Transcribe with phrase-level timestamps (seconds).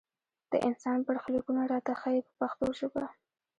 [0.51, 3.05] د انسان برخلیکونه راته ښيي په پښتو ژبه.